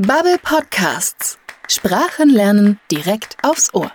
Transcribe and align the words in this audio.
Bubble 0.00 0.38
Podcasts. 0.38 1.38
Sprachen 1.66 2.30
lernen 2.30 2.78
direkt 2.88 3.36
aufs 3.42 3.74
Ohr. 3.74 3.90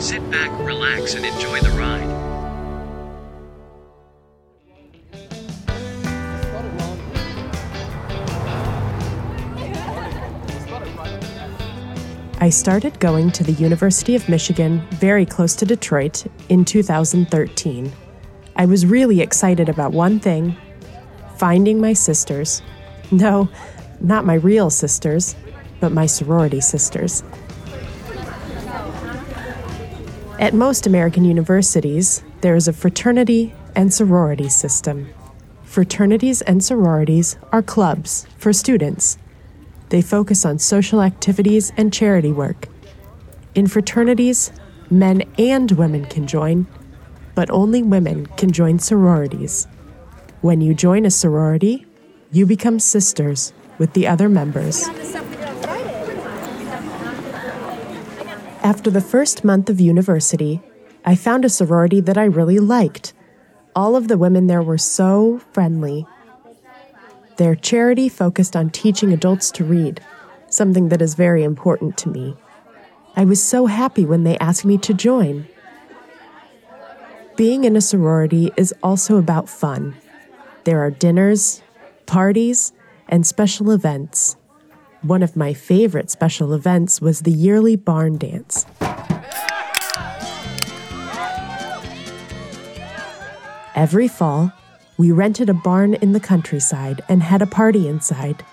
Sit 0.00 0.28
back, 0.32 0.50
relax, 0.64 1.14
and 1.14 1.24
enjoy 1.24 1.60
the 1.60 1.70
ride. 1.78 2.19
I 12.42 12.48
started 12.48 12.98
going 13.00 13.32
to 13.32 13.44
the 13.44 13.52
University 13.52 14.16
of 14.16 14.26
Michigan, 14.26 14.80
very 14.92 15.26
close 15.26 15.54
to 15.56 15.66
Detroit, 15.66 16.24
in 16.48 16.64
2013. 16.64 17.92
I 18.56 18.64
was 18.64 18.86
really 18.86 19.20
excited 19.20 19.68
about 19.68 19.92
one 19.92 20.18
thing 20.18 20.56
finding 21.36 21.82
my 21.82 21.92
sisters. 21.92 22.62
No, 23.10 23.50
not 24.00 24.24
my 24.24 24.34
real 24.34 24.70
sisters, 24.70 25.36
but 25.80 25.92
my 25.92 26.06
sorority 26.06 26.62
sisters. 26.62 27.22
At 30.38 30.54
most 30.54 30.86
American 30.86 31.26
universities, 31.26 32.24
there 32.40 32.56
is 32.56 32.68
a 32.68 32.72
fraternity 32.72 33.52
and 33.76 33.92
sorority 33.92 34.48
system. 34.48 35.10
Fraternities 35.64 36.40
and 36.40 36.64
sororities 36.64 37.36
are 37.52 37.62
clubs 37.62 38.26
for 38.38 38.54
students 38.54 39.18
they 39.90 40.00
focus 40.00 40.44
on 40.44 40.58
social 40.58 41.02
activities 41.02 41.72
and 41.76 41.92
charity 41.92 42.32
work. 42.32 42.68
In 43.54 43.66
fraternities, 43.66 44.52
men 44.90 45.22
and 45.38 45.70
women 45.72 46.06
can 46.06 46.26
join, 46.26 46.66
but 47.34 47.50
only 47.50 47.82
women 47.82 48.26
can 48.36 48.52
join 48.52 48.78
sororities. 48.78 49.66
When 50.40 50.60
you 50.60 50.74
join 50.74 51.04
a 51.04 51.10
sorority, 51.10 51.86
you 52.32 52.46
become 52.46 52.78
sisters 52.78 53.52
with 53.78 53.92
the 53.92 54.06
other 54.06 54.28
members. 54.28 54.88
After 58.62 58.90
the 58.90 59.00
first 59.00 59.44
month 59.44 59.68
of 59.68 59.80
university, 59.80 60.60
I 61.04 61.16
found 61.16 61.44
a 61.44 61.48
sorority 61.48 62.00
that 62.00 62.18
I 62.18 62.24
really 62.24 62.58
liked. 62.58 63.12
All 63.74 63.96
of 63.96 64.08
the 64.08 64.18
women 64.18 64.46
there 64.46 64.62
were 64.62 64.78
so 64.78 65.40
friendly 65.52 66.06
their 67.40 67.54
charity 67.54 68.06
focused 68.06 68.54
on 68.54 68.68
teaching 68.68 69.14
adults 69.14 69.50
to 69.50 69.64
read, 69.64 69.98
something 70.50 70.90
that 70.90 71.00
is 71.00 71.14
very 71.14 71.42
important 71.42 71.96
to 71.96 72.10
me. 72.10 72.36
I 73.16 73.24
was 73.24 73.42
so 73.42 73.64
happy 73.64 74.04
when 74.04 74.24
they 74.24 74.36
asked 74.36 74.66
me 74.66 74.76
to 74.76 74.92
join. 74.92 75.48
Being 77.36 77.64
in 77.64 77.76
a 77.76 77.80
sorority 77.80 78.52
is 78.58 78.74
also 78.82 79.16
about 79.16 79.48
fun. 79.48 79.96
There 80.64 80.80
are 80.80 80.90
dinners, 80.90 81.62
parties, 82.04 82.74
and 83.08 83.26
special 83.26 83.70
events. 83.70 84.36
One 85.00 85.22
of 85.22 85.34
my 85.34 85.54
favorite 85.54 86.10
special 86.10 86.52
events 86.52 87.00
was 87.00 87.22
the 87.22 87.32
yearly 87.32 87.74
barn 87.74 88.18
dance. 88.18 88.66
Every 93.74 94.08
fall, 94.08 94.52
we 95.00 95.10
rented 95.10 95.48
a 95.48 95.54
barn 95.54 95.94
in 95.94 96.12
the 96.12 96.20
countryside 96.20 97.00
and 97.08 97.22
had 97.22 97.40
a 97.40 97.46
party 97.46 97.88
inside. 97.88 98.44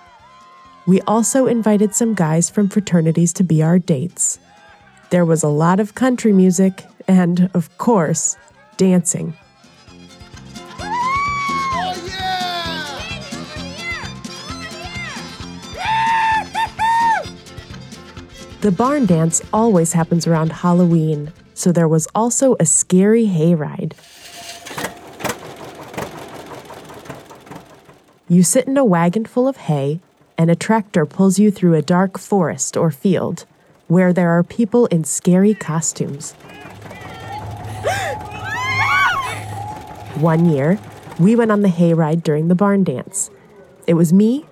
We 0.86 1.02
also 1.02 1.46
invited 1.46 1.94
some 1.94 2.14
guys 2.14 2.48
from 2.48 2.70
fraternities 2.70 3.34
to 3.34 3.44
be 3.44 3.62
our 3.62 3.78
dates. 3.78 4.38
There 5.10 5.26
was 5.26 5.42
a 5.42 5.48
lot 5.48 5.78
of 5.78 5.94
country 5.94 6.32
music 6.32 6.86
and, 7.06 7.50
of 7.52 7.76
course, 7.76 8.38
dancing. 8.78 9.36
The 18.62 18.74
barn 18.74 19.04
dance 19.04 19.42
always 19.52 19.92
happens 19.92 20.26
around 20.26 20.52
Halloween, 20.52 21.30
so 21.52 21.72
there 21.72 21.88
was 21.88 22.08
also 22.14 22.56
a 22.58 22.64
scary 22.64 23.26
hayride. 23.26 23.92
You 28.30 28.42
sit 28.42 28.66
in 28.66 28.76
a 28.76 28.84
wagon 28.84 29.24
full 29.24 29.48
of 29.48 29.56
hay, 29.56 30.00
and 30.36 30.50
a 30.50 30.54
tractor 30.54 31.06
pulls 31.06 31.38
you 31.38 31.50
through 31.50 31.72
a 31.72 31.80
dark 31.80 32.18
forest 32.18 32.76
or 32.76 32.90
field 32.90 33.46
where 33.86 34.12
there 34.12 34.28
are 34.28 34.42
people 34.42 34.84
in 34.86 35.04
scary 35.04 35.54
costumes. 35.54 36.32
One 40.20 40.44
year, 40.50 40.78
we 41.18 41.34
went 41.34 41.50
on 41.50 41.62
the 41.62 41.70
hayride 41.70 42.22
during 42.22 42.48
the 42.48 42.54
barn 42.54 42.84
dance. 42.84 43.30
It 43.86 43.94
was 43.94 44.12
me, 44.12 44.44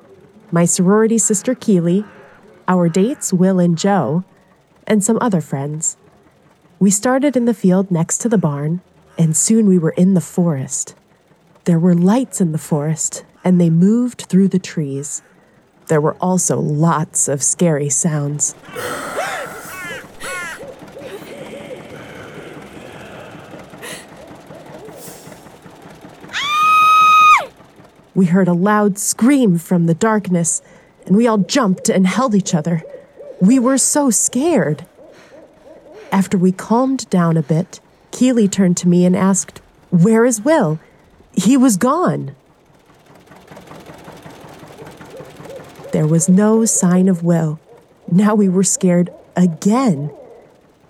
my 0.51 0.65
sorority 0.65 1.19
sister 1.19 1.55
Keely, 1.55 2.07
our 2.67 2.89
dates 2.89 3.31
Will 3.31 3.61
and 3.61 3.77
Joe, 3.77 4.25
and 4.87 5.05
some 5.05 5.19
other 5.21 5.43
friends. 5.43 5.99
We 6.79 6.91
started 6.91 7.37
in 7.37 7.45
the 7.45 7.53
field 7.53 7.91
next 7.91 8.19
to 8.19 8.31
the 8.31 8.39
barn, 8.39 8.81
and 9.19 9.37
soon 9.37 9.67
we 9.67 9.79
were 9.79 9.91
in 9.91 10.15
the 10.15 10.23
forest. 10.23 10.95
There 11.65 11.79
were 11.79 11.95
lights 11.95 12.41
in 12.41 12.53
the 12.53 12.59
forest, 12.59 13.25
and 13.47 13.61
they 13.61 13.71
moved 13.71 14.23
through 14.23 14.49
the 14.49 14.59
trees. 14.59 15.23
There 15.87 16.01
were 16.01 16.17
also 16.21 16.59
lots 16.59 17.29
of 17.29 17.45
scary 17.45 17.89
sounds. 17.89 18.57
We 28.17 28.27
heard 28.27 28.49
a 28.49 28.53
loud 28.53 28.99
scream 28.99 29.59
from 29.59 29.87
the 29.87 29.95
darkness, 29.95 30.61
and 31.07 31.17
we 31.17 31.29
all 31.29 31.39
jumped 31.39 31.89
and 31.89 32.05
held 32.05 32.35
each 32.35 32.53
other. 32.53 32.83
We 33.41 33.61
were 33.61 33.79
so 33.79 34.11
scared. 34.11 34.87
After 36.11 36.37
we 36.37 36.51
calmed 36.51 37.09
down 37.11 37.37
a 37.37 37.43
bit, 37.43 37.79
Keely 38.11 38.49
turned 38.49 38.77
to 38.79 38.89
me 38.89 39.05
and 39.05 39.15
asked, 39.15 39.61
Where 39.91 40.25
is 40.25 40.41
Will? 40.41 40.81
He 41.33 41.57
was 41.57 41.77
gone. 41.77 42.35
There 45.97 46.07
was 46.07 46.29
no 46.29 46.67
sign 46.67 47.09
of 47.09 47.23
Will. 47.23 47.59
Now 48.13 48.35
we 48.35 48.51
were 48.51 48.65
scared 48.65 49.09
again. 49.35 50.11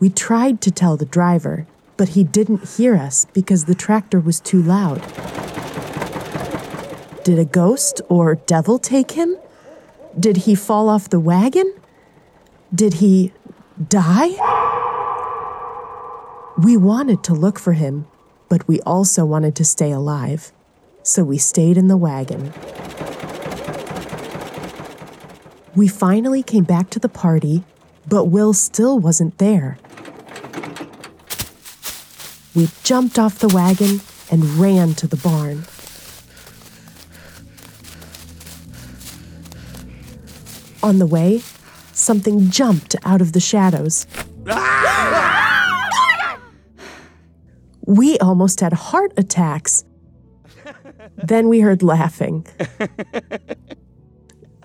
We 0.01 0.11
tried 0.11 0.61
to 0.63 0.73
tell 0.73 0.97
the 0.97 1.07
driver, 1.07 1.69
but 1.97 2.09
he 2.19 2.25
didn't 2.25 2.71
hear 2.71 2.97
us 2.97 3.25
because 3.33 3.67
the 3.67 3.77
tractor 3.77 4.19
was 4.19 4.41
too 4.41 4.61
loud. 4.61 5.01
Did 7.23 7.39
a 7.39 7.45
ghost 7.45 8.01
or 8.09 8.35
devil 8.35 8.81
take 8.81 9.13
him? 9.13 9.37
Did 10.19 10.39
he 10.39 10.57
fall 10.57 10.89
off 10.89 11.09
the 11.09 11.21
wagon? 11.21 11.73
Did 12.75 12.95
he 12.95 13.33
die? 13.89 14.31
We 16.59 16.77
wanted 16.77 17.23
to 17.23 17.33
look 17.33 17.61
for 17.61 17.75
him, 17.75 18.09
but 18.49 18.67
we 18.67 18.81
also 18.81 19.25
wanted 19.25 19.55
to 19.55 19.65
stay 19.65 19.93
alive. 19.93 20.51
So 21.05 21.23
we 21.23 21.39
stayed 21.39 21.77
in 21.77 21.87
the 21.87 21.97
wagon. 21.97 22.53
We 25.77 25.89
finally 25.89 26.43
came 26.43 26.65
back 26.65 26.89
to 26.91 26.99
the 26.99 27.09
party, 27.09 27.63
but 28.09 28.25
Will 28.25 28.55
still 28.55 28.99
wasn't 28.99 29.37
there. 29.37 29.77
We 32.55 32.71
jumped 32.83 33.19
off 33.19 33.41
the 33.41 33.49
wagon 33.49 34.01
and 34.31 34.43
ran 34.57 34.95
to 34.95 35.07
the 35.07 35.19
barn. 35.19 35.67
On 40.83 40.99
the 40.99 41.07
way, 41.07 41.43
something 41.93 42.49
jumped 42.49 42.97
out 43.05 43.21
of 43.21 43.33
the 43.33 43.41
shadows. 43.41 44.07
We 47.85 48.19
almost 48.19 48.61
had 48.61 48.73
heart 48.73 49.13
attacks. 49.19 49.85
Then 51.17 51.49
we 51.49 51.61
heard 51.61 51.83
laughing. 51.83 52.47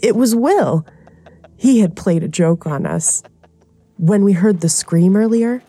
It 0.01 0.15
was 0.15 0.35
Will. 0.35 0.85
He 1.61 1.81
had 1.81 1.95
played 1.95 2.23
a 2.23 2.27
joke 2.27 2.65
on 2.65 2.87
us. 2.87 3.21
When 3.97 4.23
we 4.23 4.33
heard 4.33 4.61
the 4.61 4.67
scream 4.67 5.15
earlier, 5.15 5.61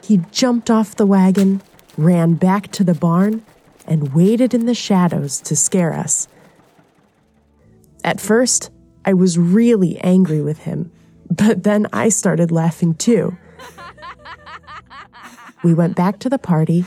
he 0.00 0.18
jumped 0.30 0.70
off 0.70 0.94
the 0.94 1.06
wagon, 1.06 1.60
ran 1.98 2.34
back 2.34 2.70
to 2.70 2.84
the 2.84 2.94
barn, 2.94 3.44
and 3.84 4.14
waited 4.14 4.54
in 4.54 4.66
the 4.66 4.74
shadows 4.74 5.40
to 5.40 5.56
scare 5.56 5.92
us. 5.92 6.28
At 8.04 8.20
first, 8.20 8.70
I 9.04 9.12
was 9.12 9.40
really 9.40 9.98
angry 9.98 10.40
with 10.40 10.58
him, 10.58 10.92
but 11.28 11.64
then 11.64 11.88
I 11.92 12.08
started 12.08 12.52
laughing 12.52 12.94
too. 12.94 13.36
We 15.64 15.74
went 15.74 15.96
back 15.96 16.20
to 16.20 16.30
the 16.30 16.38
party 16.38 16.84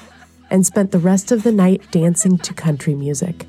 and 0.49 0.65
spent 0.65 0.93
the 0.93 0.99
rest 0.99 1.33
of 1.33 1.43
the 1.43 1.51
night 1.51 1.81
dancing 1.91 2.37
to 2.37 2.53
country 2.53 2.95
music. 2.95 3.45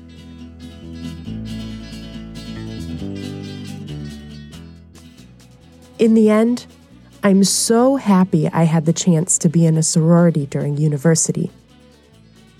In 5.99 6.13
the 6.13 6.29
end, 6.29 6.65
I'm 7.23 7.43
so 7.43 7.97
happy 7.97 8.47
I 8.47 8.63
had 8.63 8.85
the 8.85 8.93
chance 8.93 9.37
to 9.39 9.49
be 9.49 9.65
in 9.65 9.77
a 9.77 9.83
sorority 9.83 10.45
during 10.45 10.77
university. 10.77 11.51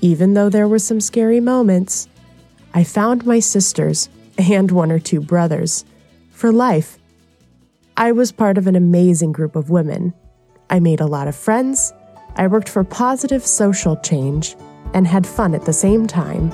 Even 0.02 0.34
though 0.34 0.50
there 0.50 0.68
were 0.68 0.80
some 0.80 1.00
scary 1.00 1.40
moments, 1.40 2.10
I 2.74 2.84
found 2.84 3.26
my 3.26 3.40
sisters 3.40 4.10
and 4.38 4.70
one 4.72 4.92
or 4.92 5.00
two 5.00 5.22
brothers 5.22 5.86
for 6.32 6.52
life. 6.52 7.00
I 7.96 8.12
was 8.12 8.34
part 8.34 8.58
of 8.58 8.68
an 8.68 8.76
amazing 8.76 9.32
group 9.32 9.56
of 9.56 9.70
women. 9.70 10.14
I 10.70 10.82
made 10.82 11.00
a 11.00 11.08
lot 11.08 11.30
of 11.30 11.36
friends, 11.36 11.94
I 12.36 12.48
worked 12.48 12.70
for 12.70 12.84
positive 12.84 13.46
social 13.46 13.96
change, 13.98 14.58
and 14.94 15.08
had 15.08 15.26
fun 15.26 15.56
at 15.56 15.66
the 15.66 15.74
same 15.74 16.08
time. 16.08 16.52